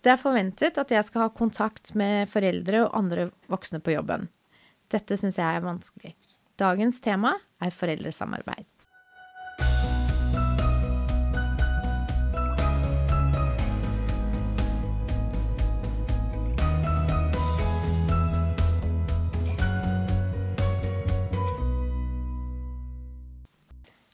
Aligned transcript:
Det 0.00 0.14
er 0.14 0.20
forventet 0.20 0.78
at 0.80 0.92
jeg 0.94 1.04
skal 1.04 1.26
ha 1.26 1.32
kontakt 1.34 1.92
med 1.98 2.30
foreldre 2.32 2.86
og 2.86 2.96
andre 3.02 3.28
voksne 3.52 3.82
på 3.84 3.92
jobben. 3.98 4.28
Dette 4.90 5.18
syns 5.20 5.38
jeg 5.38 5.58
er 5.58 5.64
vanskelig. 5.64 6.14
Dagens 6.60 7.00
tema 7.04 7.34
er 7.60 7.74
foreldresamarbeid. 7.74 8.69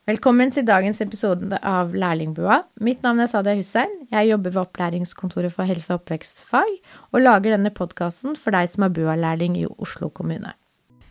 Velkommen 0.07 0.53
til 0.55 0.63
dagens 0.63 1.01
episode 1.03 1.59
av 1.67 1.89
Lærlingbua. 1.99 2.61
Mitt 2.87 3.01
navn 3.03 3.19
er 3.25 3.27
Sadia 3.27 3.57
Hussein. 3.59 3.91
Jeg 4.13 4.29
jobber 4.29 4.53
ved 4.55 4.61
Opplæringskontoret 4.61 5.51
for 5.51 5.67
helse- 5.67 5.91
og 5.91 6.05
oppvekstfag, 6.05 6.77
og 7.11 7.25
lager 7.25 7.57
denne 7.57 7.73
podkasten 7.75 8.37
for 8.39 8.55
deg 8.55 8.71
som 8.71 8.85
er 8.87 8.93
BUA-lærling 8.95 9.57
i 9.59 9.65
Oslo 9.67 10.07
kommune. 10.15 10.53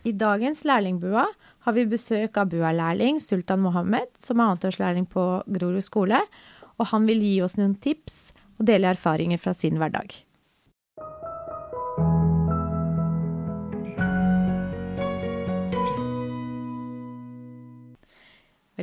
I 0.08 0.14
dagens 0.16 0.64
Lærlingbua 0.64 1.26
har 1.66 1.76
vi 1.76 1.84
besøk 1.84 2.40
av 2.40 2.48
BUA-lærling 2.48 3.20
Sultan 3.20 3.60
Mohammed, 3.60 4.08
som 4.16 4.40
er 4.40 4.54
annetårslærling 4.54 5.04
på 5.12 5.26
Grorud 5.44 5.84
skole, 5.84 6.22
og 6.80 6.88
han 6.94 7.04
vil 7.04 7.20
gi 7.20 7.42
oss 7.44 7.58
noen 7.60 7.76
tips 7.76 8.32
og 8.56 8.64
dele 8.72 8.96
erfaringer 8.96 9.36
fra 9.36 9.52
sin 9.52 9.76
hverdag. 9.76 10.22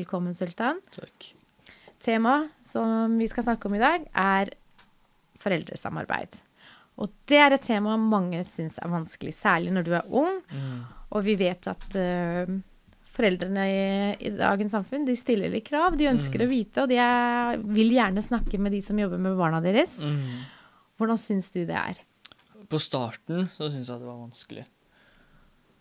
Velkommen, 0.03 0.34
Sultan. 0.35 0.81
Takk. 0.91 1.30
Temaet 2.03 2.50
som 2.66 3.14
vi 3.16 3.27
skal 3.31 3.45
snakke 3.45 3.69
om 3.69 3.77
i 3.77 3.80
dag, 3.80 4.03
er 4.11 4.50
foreldresamarbeid. 5.39 6.41
Og 7.00 7.14
det 7.31 7.39
er 7.39 7.55
et 7.55 7.64
tema 7.64 7.95
mange 7.95 8.42
syns 8.44 8.75
er 8.83 8.92
vanskelig, 8.92 9.31
særlig 9.38 9.72
når 9.72 9.88
du 9.88 9.94
er 9.95 10.11
ung. 10.11 10.42
Mm. 10.52 10.83
Og 11.16 11.23
vi 11.23 11.38
vet 11.39 11.69
at 11.72 11.88
uh, 11.95 12.52
foreldrene 13.16 13.64
i, 13.69 13.80
i, 14.27 14.33
dagens 14.36 14.75
samfunn 14.75 15.08
de 15.08 15.16
stiller 15.16 15.53
litt 15.53 15.69
krav. 15.72 15.95
De 15.95 16.11
ønsker 16.11 16.44
Mm. 16.44 16.45
å 16.45 16.52
vite, 16.52 16.83
og 16.83 16.92
de 16.92 16.99
er, 16.99 17.64
vil 17.64 17.95
gjerne 17.95 18.27
snakke 18.27 18.59
med 18.59 18.75
de 18.75 18.83
som 18.83 18.99
jobber 18.99 19.23
med 19.23 19.39
barna 19.39 19.64
deres. 19.64 20.02
Mm. 20.03 20.44
Hvordan 20.99 21.22
syns 21.31 21.47
du 21.55 21.64
det 21.64 21.80
er? 21.80 22.03
På 22.67 22.75
starten 22.81 23.47
så 23.55 23.72
syns 23.72 23.88
jeg 23.88 24.03
det 24.03 24.09
var 24.11 24.20
vanskelig. 24.20 24.67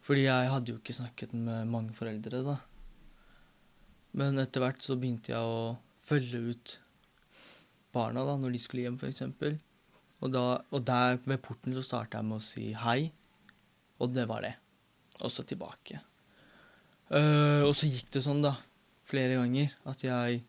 Fordi 0.06 0.28
jeg 0.30 0.52
hadde 0.54 0.70
jo 0.70 0.78
ikke 0.78 1.00
snakket 1.02 1.34
med 1.34 1.66
mange 1.66 1.90
foreldre 1.98 2.46
da. 2.46 2.60
Men 4.18 4.40
etter 4.42 4.62
hvert 4.62 4.84
så 4.84 4.96
begynte 5.00 5.32
jeg 5.32 5.40
å 5.40 5.76
følge 6.04 6.40
ut 6.52 6.74
barna 7.92 8.24
da, 8.26 8.36
når 8.40 8.54
de 8.54 8.60
skulle 8.62 8.86
hjem, 8.86 8.98
f.eks. 9.00 9.24
Og, 10.22 10.36
og 10.36 10.80
der 10.86 11.18
ved 11.24 11.42
porten 11.44 11.74
så 11.76 11.84
starta 11.84 12.20
jeg 12.20 12.28
med 12.28 12.38
å 12.38 12.44
si 12.44 12.66
hei, 12.78 13.10
og 14.02 14.12
det 14.14 14.26
var 14.30 14.44
det. 14.44 14.54
Og 15.22 15.32
så 15.32 15.44
tilbake. 15.46 16.00
Uh, 17.12 17.64
og 17.66 17.74
så 17.76 17.88
gikk 17.90 18.12
det 18.14 18.22
sånn, 18.24 18.42
da, 18.44 18.54
flere 19.08 19.36
ganger, 19.40 19.74
at 19.88 20.04
jeg 20.04 20.42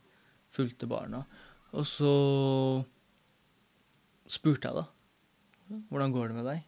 fulgte 0.54 0.90
barna. 0.90 1.24
Og 1.74 1.88
så 1.90 2.14
spurte 4.30 4.70
jeg, 4.70 4.84
da. 4.84 5.82
Hvordan 5.90 6.14
går 6.14 6.30
det 6.30 6.38
med 6.38 6.48
deg? 6.48 6.64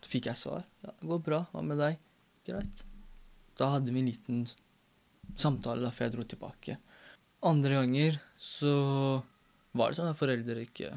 Så 0.00 0.10
fikk 0.14 0.30
jeg 0.30 0.40
svar. 0.40 0.64
Ja, 0.84 0.94
det 0.96 1.10
går 1.10 1.22
bra. 1.26 1.42
Hva 1.52 1.62
med 1.64 1.80
deg? 1.80 2.00
Greit. 2.48 2.84
Da 3.60 3.74
hadde 3.74 3.92
vi 3.92 4.00
en 4.00 4.08
liten 4.08 4.44
samtale 5.38 5.84
da, 5.84 5.92
før 5.94 6.08
jeg 6.08 6.14
dro 6.16 6.26
tilbake. 6.26 6.76
Andre 7.46 7.78
ganger 7.80 8.18
så 8.40 8.74
var 9.76 9.90
det 9.90 10.00
sånn 10.00 10.10
at 10.10 10.18
foreldre 10.18 10.64
ikke 10.64 10.92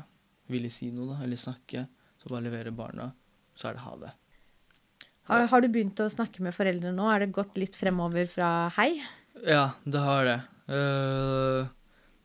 ville 0.52 0.72
si 0.74 0.90
noe, 0.91 1.13
da, 1.13 1.22
eller 1.24 1.40
snakke. 1.40 1.85
Så 2.22 2.31
bare 2.31 2.46
levere 2.46 2.72
barna, 2.75 3.09
så 3.56 3.69
er 3.69 3.78
det 3.78 3.84
ha 3.84 3.96
det. 4.00 4.12
Har, 5.30 5.46
har 5.52 5.63
du 5.63 5.69
begynt 5.72 6.00
å 6.03 6.09
snakke 6.12 6.44
med 6.44 6.56
foreldre 6.56 6.91
nå? 6.96 7.06
Er 7.12 7.24
det 7.24 7.35
gått 7.35 7.56
litt 7.59 7.78
fremover 7.80 8.28
fra 8.31 8.69
hei? 8.75 8.97
Ja, 9.44 9.72
det 9.84 10.02
har 10.03 10.28
det. 10.28 10.40
Uh, 10.68 11.69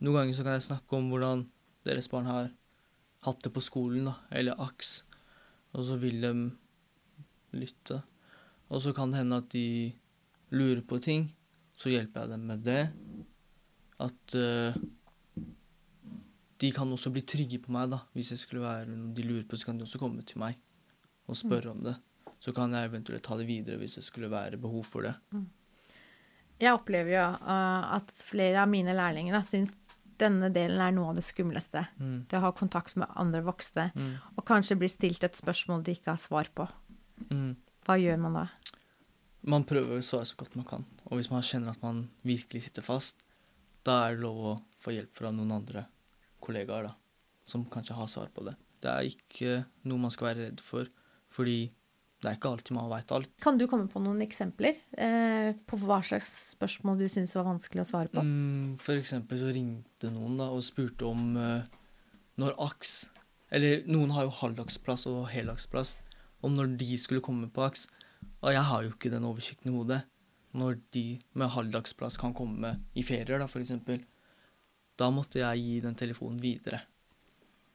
noen 0.02 0.20
ganger 0.20 0.38
så 0.38 0.46
kan 0.46 0.56
jeg 0.56 0.66
snakke 0.66 0.98
om 0.98 1.10
hvordan 1.12 1.44
deres 1.86 2.10
barn 2.10 2.26
har 2.30 2.50
hatt 3.26 3.42
det 3.44 3.52
på 3.54 3.62
skolen, 3.64 4.10
da, 4.10 4.18
eller 4.34 4.58
AKS. 4.66 4.92
Og 5.76 5.86
så 5.86 5.98
vil 6.00 6.22
de 6.22 6.32
lytte. 7.58 8.02
Og 8.68 8.82
så 8.84 8.92
kan 8.96 9.12
det 9.12 9.22
hende 9.22 9.40
at 9.42 9.50
de 9.54 9.94
lurer 10.54 10.82
på 10.86 11.00
ting. 11.02 11.28
Så 11.78 11.92
hjelper 11.92 12.24
jeg 12.24 12.32
dem 12.34 12.46
med 12.50 12.64
det. 12.66 12.80
At 14.02 14.34
uh, 14.38 14.78
de 16.58 16.70
kan 16.74 16.90
også 16.90 17.12
bli 17.14 17.22
trygge 17.22 17.60
på 17.62 17.72
meg, 17.74 17.90
da. 17.92 18.00
Hvis 18.16 18.32
jeg 18.34 18.42
skulle 18.42 18.64
være 18.64 18.90
noe 18.90 19.14
de 19.14 19.26
lurer 19.26 19.46
på, 19.46 19.58
så 19.58 19.70
kan 19.70 19.78
de 19.78 19.86
også 19.86 20.00
komme 20.02 20.24
til 20.26 20.40
meg 20.42 20.58
og 21.28 21.36
spørre 21.38 21.70
om 21.70 21.82
det. 21.84 21.94
Så 22.42 22.54
kan 22.56 22.72
jeg 22.74 22.88
eventuelt 22.88 23.22
ta 23.26 23.36
det 23.38 23.46
videre 23.48 23.78
hvis 23.80 23.98
det 23.98 24.04
skulle 24.06 24.30
være 24.32 24.58
behov 24.60 24.86
for 24.88 25.06
det. 25.06 25.14
Jeg 26.58 26.74
opplever 26.74 27.12
jo 27.14 27.26
uh, 27.46 27.94
at 27.98 28.10
flere 28.26 28.64
av 28.64 28.70
mine 28.70 28.94
lærlinger 28.96 29.36
da, 29.36 29.44
syns 29.46 29.74
denne 30.18 30.48
delen 30.50 30.80
er 30.82 30.94
noe 30.96 31.12
av 31.12 31.18
det 31.20 31.22
skumleste. 31.22 31.84
Mm. 32.00 32.24
Det 32.26 32.38
å 32.40 32.46
ha 32.48 32.50
kontakt 32.56 32.96
med 32.98 33.10
andre 33.14 33.44
voksne, 33.46 33.92
Mm. 33.94 34.16
og 34.34 34.44
kanskje 34.48 34.78
bli 34.80 34.88
stilt 34.90 35.22
et 35.22 35.38
spørsmål 35.38 35.84
de 35.86 35.94
ikke 35.94 36.10
har 36.10 36.18
svar 36.18 36.50
på. 36.50 36.66
Mm. 37.30 37.52
Hva 37.86 37.94
gjør 38.02 38.18
man 38.24 38.34
da? 38.34 38.46
Man 39.48 39.64
prøver 39.68 39.96
å 39.96 40.04
svare 40.04 40.28
så 40.28 40.36
godt 40.38 40.56
man 40.58 40.66
kan. 40.68 40.84
Og 41.08 41.18
hvis 41.18 41.30
man 41.32 41.44
kjenner 41.46 41.72
at 41.72 41.84
man 41.84 42.04
virkelig 42.26 42.66
sitter 42.66 42.84
fast, 42.84 43.24
da 43.86 44.02
er 44.04 44.16
det 44.16 44.24
lov 44.26 44.40
å 44.44 44.54
få 44.82 44.92
hjelp 44.92 45.14
fra 45.16 45.32
noen 45.32 45.54
andre 45.56 45.86
kollegaer 46.44 46.90
da, 46.90 46.94
som 47.48 47.64
kanskje 47.72 47.96
har 47.96 48.10
svar 48.10 48.28
på 48.34 48.44
det. 48.46 48.54
Det 48.82 48.92
er 48.92 49.08
ikke 49.08 49.54
noe 49.88 50.04
man 50.04 50.12
skal 50.14 50.30
være 50.30 50.44
redd 50.46 50.62
for, 50.62 50.90
fordi 51.34 51.70
det 52.18 52.26
er 52.26 52.38
ikke 52.38 52.50
alltid 52.50 52.74
man 52.74 52.90
veit 52.90 53.12
alt. 53.14 53.30
Kan 53.42 53.58
du 53.60 53.66
komme 53.70 53.86
på 53.90 54.02
noen 54.02 54.22
eksempler 54.24 54.78
eh, 54.98 55.52
på 55.70 55.78
hva 55.84 56.00
slags 56.06 56.30
spørsmål 56.56 56.98
du 56.98 57.06
syns 57.10 57.36
var 57.36 57.46
vanskelig 57.46 57.84
å 57.84 57.88
svare 57.92 58.10
på? 58.10 58.24
Mm, 58.26 58.72
for 58.82 58.98
eksempel 58.98 59.38
så 59.38 59.52
ringte 59.54 60.10
noen 60.10 60.34
da 60.40 60.48
og 60.54 60.64
spurte 60.66 61.06
om 61.06 61.38
eh, 61.38 61.68
når 62.42 62.58
AKS 62.68 62.96
Eller 63.54 63.86
noen 63.88 64.10
har 64.12 64.26
jo 64.26 64.34
halvdagsplass 64.42 65.06
og 65.08 65.28
heldagsplass. 65.32 65.94
Om 66.44 66.58
når 66.58 66.74
de 66.82 66.98
skulle 67.00 67.24
komme 67.24 67.48
på 67.48 67.62
AKS. 67.64 67.86
Og 68.44 68.54
jeg 68.54 68.64
har 68.70 68.84
jo 68.84 68.92
ikke 68.94 69.12
den 69.12 69.26
oversikten 69.26 69.72
i 69.72 69.74
hodet. 69.74 70.02
Når 70.58 70.78
de 70.94 71.04
med 71.38 71.52
halvdagsplass 71.52 72.16
kan 72.20 72.34
komme 72.36 72.76
i 72.96 73.04
ferier, 73.06 73.40
da, 73.40 73.48
eksempel. 73.48 74.00
Da 74.98 75.10
måtte 75.14 75.42
jeg 75.42 75.62
gi 75.62 75.80
den 75.84 75.98
telefonen 75.98 76.40
videre. 76.42 76.80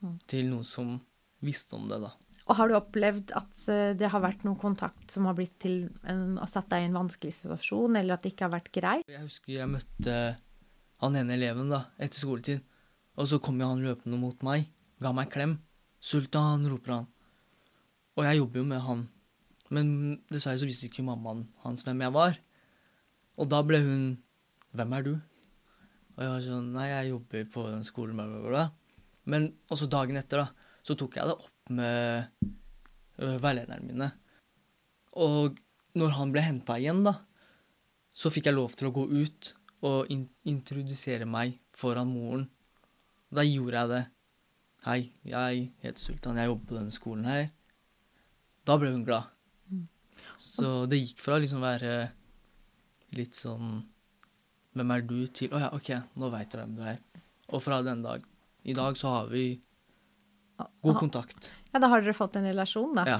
Mm. 0.03 0.17
Til 0.27 0.49
noen 0.49 0.67
som 0.67 0.97
visste 1.43 1.77
om 1.77 1.87
det, 1.91 2.01
da. 2.03 2.11
Og 2.43 2.57
har 2.59 2.67
du 2.67 2.75
opplevd 2.75 3.31
at 3.39 3.61
eh, 3.71 3.93
det 3.95 4.09
har 4.11 4.23
vært 4.23 4.43
noen 4.43 4.59
kontakt 4.59 5.13
som 5.13 5.29
har 5.29 5.35
blitt 5.37 5.55
til 5.63 5.85
en, 6.11 6.35
og 6.35 6.49
satt 6.51 6.67
deg 6.73 6.83
i 6.83 6.89
en 6.89 6.97
vanskelig 6.97 7.37
situasjon, 7.37 7.95
eller 7.99 8.17
at 8.17 8.25
det 8.25 8.33
ikke 8.33 8.49
har 8.49 8.55
vært 8.57 8.71
greit? 8.75 9.05
Jeg 9.07 9.23
husker 9.23 9.55
jeg 9.55 9.71
møtte 9.71 10.17
han 11.03 11.19
ene 11.19 11.37
eleven 11.37 11.71
da, 11.71 11.85
etter 11.99 12.19
skoletid. 12.19 12.63
Og 13.19 13.29
så 13.29 13.39
kom 13.43 13.59
jo 13.61 13.69
han 13.69 13.83
løpende 13.83 14.19
mot 14.19 14.43
meg, 14.43 14.67
ga 15.03 15.13
meg 15.15 15.29
en 15.29 15.33
klem. 15.35 15.55
'Sultan', 16.03 16.67
roper 16.67 16.97
han. 16.97 17.05
Og 18.19 18.25
jeg 18.27 18.39
jobber 18.41 18.59
jo 18.59 18.65
med 18.67 18.81
han. 18.83 19.03
Men 19.73 19.87
dessverre 20.29 20.59
så 20.61 20.69
visste 20.69 20.89
ikke 20.89 21.05
mammaen 21.05 21.47
hans 21.63 21.85
hvem 21.85 22.03
jeg 22.05 22.13
var. 22.13 22.37
Og 23.39 23.49
da 23.49 23.61
ble 23.65 23.79
hun 23.81 24.03
'Hvem 24.73 24.93
er 24.97 25.03
du?' 25.05 25.21
Og 26.13 26.19
jeg 26.21 26.29
var 26.29 26.41
sånn 26.45 26.73
'Nei, 26.73 26.87
jeg 26.89 27.09
jobber 27.09 27.45
på 27.53 27.65
den 27.69 27.83
skolen', 27.83 28.17
bla, 28.17 28.25
bla, 28.27 28.49
bla. 28.49 28.71
Men 29.25 29.53
også 29.69 29.89
dagen 29.89 30.17
etter, 30.17 30.43
da, 30.43 30.47
så 30.83 30.97
tok 30.97 31.15
jeg 31.15 31.25
det 31.25 31.37
opp 31.37 31.69
med 31.69 32.27
ø, 33.19 33.37
veilederne 33.39 33.87
mine. 33.87 34.11
Og 35.15 35.57
når 35.95 36.15
han 36.17 36.33
ble 36.33 36.41
henta 36.41 36.77
igjen, 36.77 37.03
da, 37.03 37.15
så 38.13 38.29
fikk 38.33 38.49
jeg 38.49 38.57
lov 38.57 38.73
til 38.77 38.89
å 38.89 38.93
gå 38.93 39.05
ut 39.09 39.53
og 39.83 40.11
in 40.13 40.27
introdusere 40.45 41.25
meg 41.25 41.59
foran 41.73 42.11
moren. 42.13 42.49
Da 43.33 43.41
gjorde 43.41 43.79
jeg 43.79 43.89
det. 43.89 44.03
Hei, 44.85 45.01
jeg 45.23 45.71
heter 45.81 45.99
Sultan, 45.99 46.37
jeg 46.37 46.51
jobber 46.51 46.67
på 46.67 46.77
denne 46.77 46.93
skolen 46.93 47.25
her. 47.25 47.45
Da 48.67 48.77
ble 48.77 48.91
hun 48.91 49.05
glad. 49.07 49.31
Så 50.43 50.83
det 50.91 50.99
gikk 50.99 51.23
fra 51.23 51.39
liksom 51.41 51.63
være 51.63 51.95
litt 53.15 53.37
sånn 53.37 53.81
Hvem 54.73 54.91
er 54.95 55.03
du? 55.05 55.19
til 55.29 55.53
Å 55.53 55.61
ja, 55.61 55.69
OK, 55.75 55.91
nå 56.19 56.29
veit 56.33 56.53
jeg 56.53 56.59
hvem 56.59 56.77
du 56.77 56.83
er. 56.93 56.97
Og 57.53 57.61
fra 57.63 57.79
den 57.85 58.01
dag 58.03 58.23
I 58.67 58.75
dag 58.77 58.97
så 58.99 59.19
har 59.19 59.29
vi 59.31 59.45
god 60.83 60.99
kontakt. 60.99 61.51
Ja, 61.73 61.81
da 61.81 61.89
har 61.91 62.03
dere 62.03 62.15
fått 62.15 62.37
en 62.39 62.47
relasjon, 62.47 62.93
da. 62.95 63.03
Ja. 63.09 63.19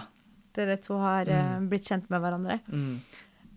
Dere 0.55 0.77
to 0.79 0.99
har 1.01 1.27
mm. 1.27 1.67
blitt 1.71 1.89
kjent 1.89 2.05
med 2.13 2.21
hverandre. 2.23 2.59
Mm. 2.69 3.01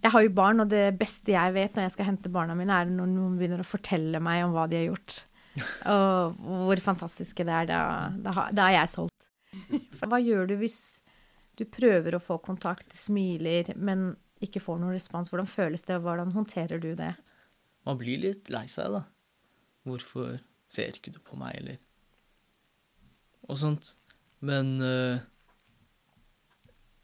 Jeg 0.03 0.13
har 0.15 0.25
jo 0.25 0.33
barn, 0.35 0.63
og 0.65 0.71
det 0.73 0.85
beste 0.99 1.35
jeg 1.35 1.55
vet 1.55 1.77
når 1.77 1.87
jeg 1.87 1.95
skal 1.95 2.09
hente 2.09 2.33
barna 2.33 2.57
mine, 2.59 2.75
er 2.75 2.91
når 2.91 3.11
noen 3.13 3.37
begynner 3.39 3.63
å 3.63 3.69
fortelle 3.69 4.21
meg 4.23 4.45
om 4.47 4.57
hva 4.57 4.67
de 4.71 4.81
har 4.81 4.89
gjort. 4.89 5.19
Og 5.93 6.41
hvor 6.67 6.83
fantastiske 6.85 7.47
det 7.47 7.55
er. 7.61 7.69
Da, 7.71 7.81
da, 8.25 8.49
da 8.53 8.67
er 8.69 8.81
jeg 8.81 8.93
solgt. 8.93 9.29
Hva 10.03 10.19
gjør 10.21 10.51
du 10.51 10.59
hvis 10.61 10.77
du 11.57 11.65
prøver 11.65 12.15
å 12.17 12.21
få 12.23 12.37
kontakt, 12.45 12.93
smiler, 12.97 13.71
men 13.77 14.11
ikke 14.45 14.61
får 14.61 14.79
noen 14.83 14.93
respons? 14.97 15.31
Hvordan 15.33 15.49
føles 15.49 15.83
det, 15.89 15.97
og 15.97 16.03
hvordan 16.07 16.35
håndterer 16.37 16.81
du 16.83 16.91
det? 16.99 17.15
Man 17.87 17.99
blir 18.01 18.19
litt 18.21 18.51
lei 18.53 18.67
seg, 18.69 18.93
da. 18.93 19.05
Hvorfor 19.87 20.39
ser 20.69 20.97
ikke 20.99 21.13
du 21.15 21.21
på 21.25 21.39
meg, 21.39 21.57
eller 21.61 21.79
og 23.49 23.57
sånt. 23.61 23.93
Men 24.43 24.73
øh, 24.83 25.21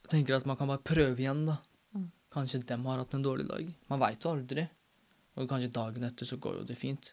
jeg 0.03 0.11
tenker 0.13 0.37
at 0.37 0.47
man 0.49 0.59
kan 0.59 0.71
bare 0.73 0.83
prøve 0.85 1.23
igjen, 1.23 1.45
da. 1.47 1.59
Mm. 1.95 2.09
Kanskje 2.35 2.63
dem 2.67 2.87
har 2.91 2.99
hatt 3.03 3.15
en 3.17 3.25
dårlig 3.25 3.47
dag. 3.49 3.69
Man 3.93 4.03
veit 4.03 4.25
jo 4.27 4.33
aldri. 4.35 4.65
Og 5.39 5.47
kanskje 5.49 5.71
dagen 5.73 6.05
etter 6.05 6.29
så 6.29 6.37
går 6.43 6.59
jo 6.61 6.65
det 6.69 6.77
fint. 6.77 7.13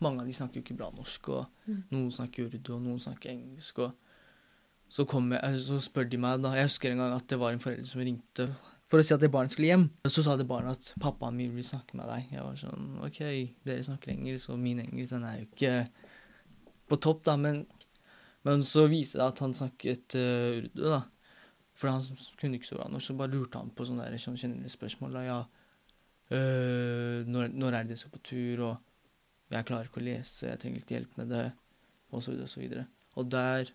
Mange 0.00 0.22
av 0.22 0.28
de 0.30 0.36
snakker 0.36 0.60
jo 0.60 0.64
ikke 0.64 0.78
bra 0.78 0.92
norsk, 0.94 1.28
og 1.34 1.46
Mm. 1.68 1.82
noen 1.90 2.10
snakker 2.14 2.46
urdu, 2.46 2.70
og 2.76 2.82
noen 2.86 3.00
snakker 3.02 3.30
engelsk, 3.34 3.78
og 3.84 3.92
så, 4.88 5.04
jeg, 5.04 5.38
eh, 5.42 5.58
så 5.60 5.78
spør 5.84 6.08
de 6.08 6.20
meg 6.20 6.40
da 6.40 6.54
Jeg 6.56 6.70
husker 6.70 6.92
en 6.92 7.02
gang 7.02 7.14
at 7.16 7.28
det 7.28 7.38
var 7.40 7.52
en 7.52 7.60
forelder 7.62 7.88
som 7.90 8.00
ringte 8.00 8.48
for 8.88 9.02
å 9.02 9.04
si 9.04 9.12
at 9.12 9.20
det 9.20 9.28
barnet 9.28 9.52
skulle 9.52 9.68
hjem. 9.68 9.82
Så 10.08 10.22
sa 10.24 10.34
det 10.40 10.46
barnet 10.48 10.78
at 10.78 10.94
'pappaen 10.96 11.36
min 11.36 11.52
vil 11.52 11.66
snakke 11.66 11.96
med 11.98 12.08
deg'. 12.08 12.30
Jeg 12.32 12.44
var 12.44 12.54
sånn 12.56 12.86
OK, 13.04 13.20
dere 13.68 13.84
snakker 13.84 14.14
engelsk, 14.14 14.48
og 14.54 14.62
min 14.62 14.80
engelsk 14.80 15.12
den 15.12 15.26
er 15.28 15.34
jo 15.36 15.48
ikke 15.50 15.74
på 16.88 16.96
topp, 17.04 17.20
da, 17.28 17.36
men, 17.36 17.66
men 18.48 18.64
så 18.64 18.86
viste 18.88 19.20
det 19.20 19.26
at 19.26 19.42
han 19.44 19.52
snakket 19.52 20.16
uh, 20.16 20.56
urdu, 20.62 20.84
da. 20.88 21.02
For 21.78 21.92
han 21.92 22.02
kunne 22.40 22.56
ikke 22.56 22.70
så 22.70 22.78
bra 22.80 22.88
norsk, 22.88 23.10
så 23.10 23.18
bare 23.18 23.34
lurte 23.36 23.60
han 23.60 23.68
på 23.76 23.84
sånne, 23.86 24.08
der, 24.08 24.18
sånn 24.18 24.40
generelle 24.40 24.72
spørsmål. 24.72 25.12
da, 25.14 25.20
ja, 25.26 25.38
øh, 26.34 27.28
når, 27.28 27.52
når 27.54 27.76
er 27.76 27.84
det 27.84 27.92
dere 27.92 28.00
skal 28.00 28.14
på 28.16 28.24
tur, 28.26 28.64
og 28.66 29.52
jeg 29.54 29.68
klarer 29.68 29.86
ikke 29.86 30.00
å 30.00 30.08
lese, 30.08 30.48
jeg 30.48 30.58
trenger 30.58 30.80
litt 30.80 30.94
hjelp 30.96 31.20
med 31.20 31.30
det, 31.36 31.44
og 32.10 32.24
så 32.24 32.32
videre 32.32 32.48
og 32.48 32.50
så 32.50 32.62
videre. 32.64 32.86
Og 33.20 33.30
der, 33.30 33.70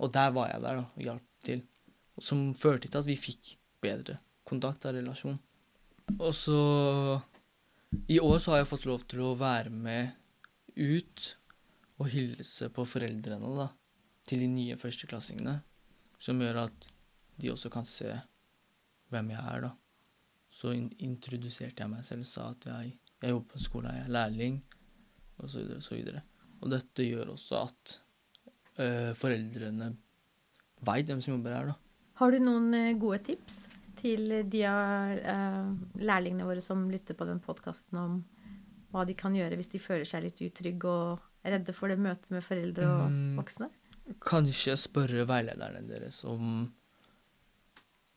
og 0.00 0.12
der 0.14 0.32
var 0.34 0.50
jeg 0.50 0.62
der 0.64 0.80
da, 0.80 0.86
og 0.88 1.04
hjalp 1.04 1.26
til. 1.44 1.62
Som 2.20 2.50
førte 2.56 2.88
til 2.88 3.00
at 3.00 3.08
vi 3.08 3.16
fikk 3.20 3.56
bedre 3.84 4.18
kontakt 4.48 4.86
og 4.88 4.96
relasjon. 4.96 5.38
Og 6.18 6.32
så 6.34 6.60
I 8.08 8.18
år 8.20 8.38
så 8.38 8.54
har 8.54 8.62
jeg 8.62 8.70
fått 8.70 8.88
lov 8.88 9.04
til 9.10 9.22
å 9.24 9.36
være 9.38 9.70
med 9.72 10.16
ut 10.76 11.26
og 12.00 12.08
hilse 12.12 12.70
på 12.72 12.86
foreldrene 12.88 13.52
da, 13.56 13.68
til 14.28 14.44
de 14.44 14.48
nye 14.50 14.78
førsteklassingene. 14.80 15.60
Som 16.20 16.40
gjør 16.42 16.64
at 16.66 16.90
de 17.40 17.52
også 17.52 17.70
kan 17.72 17.86
se 17.88 18.12
hvem 19.10 19.32
jeg 19.32 19.40
er, 19.40 19.64
da. 19.64 19.70
Så 20.50 20.74
in 20.76 20.90
introduserte 20.98 21.82
jeg 21.82 21.92
meg 21.92 22.04
selv, 22.04 22.26
og 22.26 22.30
sa 22.30 22.50
at 22.50 22.66
jeg, 22.68 22.94
jeg 23.22 23.32
jobber 23.32 23.52
på 23.52 23.58
en 23.58 23.64
skole, 23.64 23.94
jeg 23.96 24.06
er 24.06 24.14
lærling, 24.16 24.60
og 25.38 25.50
så 25.50 25.62
videre 25.62 25.80
og 25.80 25.86
så. 25.86 26.22
Og 26.60 26.72
dette 26.74 27.06
gjør 27.06 27.32
også 27.34 27.62
at 27.64 27.94
øh, 28.80 29.10
foreldrene 29.18 29.92
veit 30.86 31.10
hvem 31.10 31.20
som 31.22 31.34
jobber 31.36 31.54
her, 31.56 31.70
da. 31.72 31.76
Har 32.20 32.32
du 32.34 32.38
noen 32.42 32.72
eh, 32.76 32.94
gode 33.00 33.20
tips 33.26 33.62
til 34.00 34.32
de 34.50 34.62
av 34.68 35.12
eh, 35.18 35.70
lærlingene 36.00 36.46
våre 36.48 36.62
som 36.64 36.86
lytter 36.92 37.16
på 37.18 37.26
den 37.28 37.40
podkasten 37.44 37.98
om 38.00 38.18
hva 38.90 39.04
de 39.06 39.14
kan 39.14 39.36
gjøre 39.36 39.56
hvis 39.60 39.70
de 39.74 39.78
føler 39.82 40.08
seg 40.08 40.24
litt 40.24 40.40
utrygge 40.42 40.88
og 40.90 41.26
redde 41.46 41.72
for 41.76 41.92
det 41.92 42.00
møtet 42.00 42.32
med 42.34 42.42
foreldre 42.44 42.88
og 42.88 43.04
Mm. 43.12 43.36
voksne? 43.38 43.68
Kanskje 44.26 44.74
spørre 44.80 45.22
veilederne 45.28 45.84
deres 45.88 46.24
om 46.24 46.72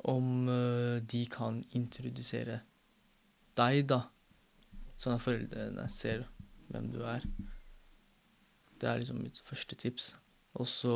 om 0.04 0.48
de 1.08 1.22
kan 1.32 1.62
introdusere 1.78 2.58
deg, 3.56 3.86
da. 3.88 4.02
Sånn 5.00 5.16
at 5.16 5.22
foreldrene 5.24 5.86
ser 5.90 6.26
hvem 6.74 6.90
du 6.92 7.00
er. 7.08 7.24
Det 8.82 8.90
er 8.90 9.00
liksom 9.00 9.22
mitt 9.24 9.40
første 9.48 9.78
tips. 9.80 10.10
Og 10.60 10.70
så 10.70 10.96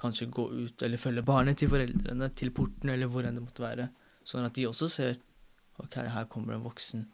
kanskje 0.00 0.28
gå 0.30 0.44
ut 0.52 0.82
eller 0.82 1.00
følge 1.00 1.24
barnet 1.26 1.58
til 1.58 1.70
foreldrene 1.72 2.28
til 2.36 2.52
porten 2.54 2.92
eller 2.92 3.10
hvor 3.10 3.26
enn 3.26 3.38
det 3.38 3.44
måtte 3.44 3.64
være. 3.64 3.88
Sånn 4.26 4.46
at 4.46 4.56
de 4.58 4.66
også 4.68 4.90
ser 4.92 5.16
OK, 5.82 5.96
her 5.96 6.28
kommer 6.32 6.56
en 6.56 6.66
voksen 6.66 7.06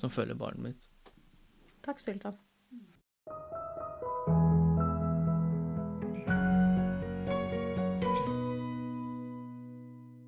som 0.00 0.12
følger 0.12 0.38
barnet 0.38 0.70
mitt. 0.70 1.12
Takk, 1.84 2.00
Sultan. 2.02 2.36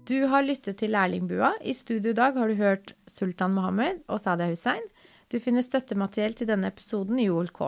Du 0.09 0.27
har 0.27 0.43
lyttet 0.43 0.81
til 0.81 0.91
Lærlingbua. 0.93 1.55
I 1.62 1.73
studio 1.79 2.11
i 2.11 2.19
dag 2.19 2.37
har 2.37 2.50
du 2.50 2.59
hørt 2.59 2.93
Sultan 3.06 3.55
Mohammed 3.55 4.03
og 4.09 4.21
Sadia 4.21 4.50
Hussein. 4.50 4.83
Du 5.31 5.38
finner 5.41 5.65
støttemateriell 5.65 6.35
til 6.37 6.50
denne 6.50 6.69
episoden 6.69 7.21
i 7.23 7.29
OLK. 7.31 7.61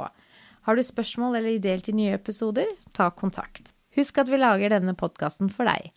Har 0.64 0.76
du 0.76 0.82
spørsmål 0.84 1.36
eller 1.40 1.58
ideer 1.58 1.82
til 1.84 1.96
nye 1.98 2.14
episoder, 2.16 2.70
ta 2.96 3.10
kontakt. 3.12 3.74
Husk 3.98 4.16
at 4.22 4.30
vi 4.32 4.40
lager 4.40 4.72
denne 4.72 4.96
podkasten 4.96 5.52
for 5.52 5.68
deg. 5.68 5.92